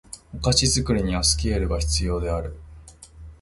[0.35, 2.55] お菓子作りにはスケールが必要である